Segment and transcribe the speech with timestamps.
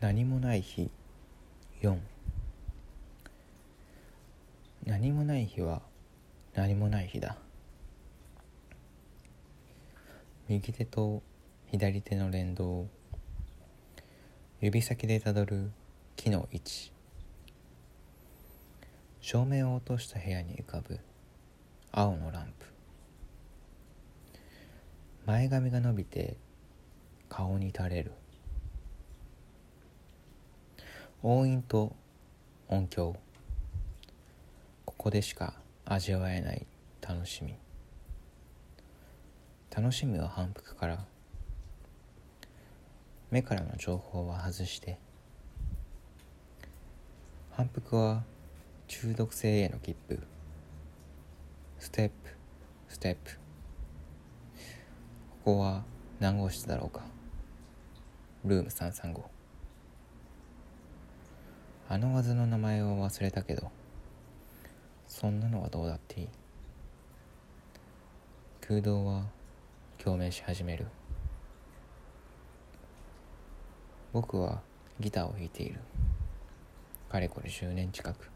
[0.00, 0.92] 何もない日。
[1.82, 1.98] 4
[4.86, 5.82] 何もない日は
[6.54, 7.36] 何もない日だ。
[10.48, 11.20] 右手と
[11.72, 12.86] 左手の連動。
[14.60, 15.72] 指先でたどる
[16.14, 16.92] 木の位置。
[19.20, 21.00] 照明を落とした部屋に浮かぶ
[21.90, 22.66] 青のランプ。
[25.26, 26.36] 前髪が伸びて
[27.28, 28.12] 顔に垂れる。
[31.20, 31.96] 音韻と
[32.68, 33.16] 音響。
[34.84, 35.54] ここでしか
[35.84, 36.64] 味わえない
[37.00, 37.56] 楽しみ。
[39.76, 41.04] 楽しみは反復から。
[43.32, 44.96] 目からの情報は外して。
[47.50, 48.22] 反復は
[48.86, 50.20] 中毒性への切符。
[51.80, 52.14] ステップ
[52.86, 53.32] ステップ。
[55.44, 55.82] ここは
[56.20, 57.02] 何号室だろうか。
[58.44, 59.37] ルーム335
[61.90, 63.70] あの技の名前を忘れたけど
[65.06, 66.28] そんなのはどうだっていい。
[68.60, 69.24] 空洞は
[69.96, 70.86] 共鳴し始める。
[74.12, 74.60] 僕は
[75.00, 75.80] ギターを弾いている。
[77.10, 78.28] かれこれ10年近く。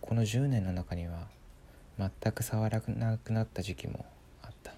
[0.00, 1.28] この10年の中には
[1.96, 4.04] 全く触らなくなった時期も
[4.42, 4.72] あった。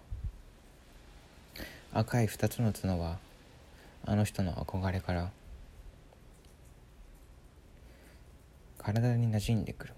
[1.94, 3.18] 赤い2つの角は
[4.04, 5.30] あの人の憧れから
[8.82, 9.94] 体に馴染んでくる。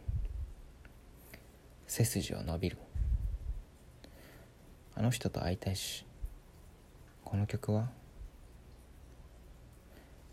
[1.87, 2.79] 背筋は伸びる。
[4.97, 6.05] あの人と会いたいし。
[7.25, 7.91] この曲は。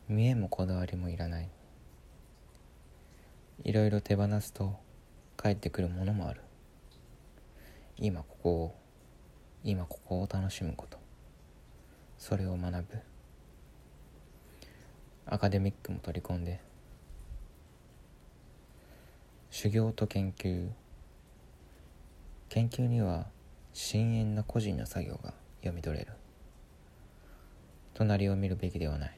[0.08, 1.50] 見えもこだわりもいらない。
[3.66, 4.80] いろいろ手放すと
[5.38, 6.42] 帰ってくるものもある。
[7.98, 8.76] 今ここを
[9.64, 10.98] 今ここを楽しむこと。
[12.18, 12.84] それを学ぶ。
[15.28, 16.68] アカデミックも取り込んで
[19.52, 20.70] 修行と研究。
[22.50, 23.26] 研究には
[23.74, 26.12] 深遠な個人の作業が読み取れる。
[27.96, 29.18] 隣を見るべきではない。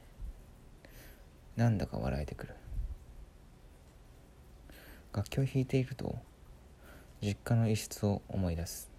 [1.57, 2.55] なんだか笑えてくる。
[5.13, 6.15] 楽器を弾いていると
[7.21, 8.89] 実家の一室を思い出す。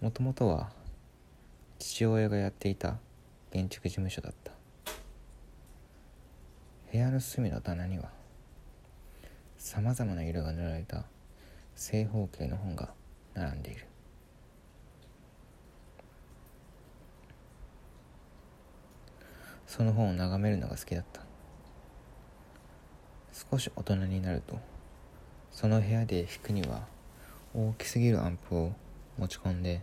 [0.00, 0.70] もともとは
[1.80, 2.98] 父親がやっていた
[3.50, 4.52] 建築事務所だった。
[6.92, 8.23] 部屋の隅の棚には
[9.64, 11.04] さまざまな色が塗られた
[11.74, 12.90] 正方形の本が
[13.32, 13.86] 並んでいる。
[19.66, 21.22] その本を眺めるのが好きだった。
[23.32, 24.58] 少し大人になると
[25.50, 26.86] その部屋で弾くには
[27.54, 28.72] 大きすぎるアンプを
[29.16, 29.80] 持ち込んで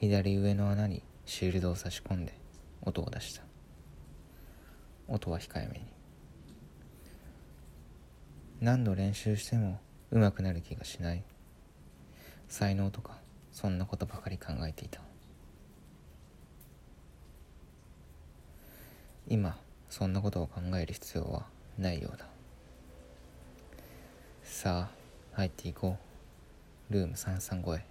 [0.00, 2.34] 左上の穴にシールドを差し込んで
[2.82, 3.42] 音を出した。
[5.08, 5.99] 音は控えめに。
[8.60, 11.22] 何度練習しても上手くなる気がしない。
[12.46, 13.16] 才能とか
[13.52, 15.00] そんなことばかり考えていた。
[19.28, 19.56] 今
[19.88, 21.46] そんなことを考える必要は
[21.78, 22.26] ないようだ。
[24.42, 25.96] さあ入っていこ
[26.90, 26.92] う。
[26.92, 27.89] ルーム335へ。